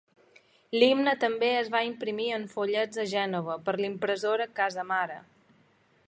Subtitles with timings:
[0.75, 5.19] L'himne també es va imprimir en follets a Gènova, per l'impressora Casamara.